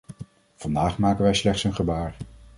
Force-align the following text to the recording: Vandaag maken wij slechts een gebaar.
Vandaag 0.55 0.97
maken 0.97 1.23
wij 1.23 1.33
slechts 1.33 1.63
een 1.63 1.73
gebaar. 1.75 2.15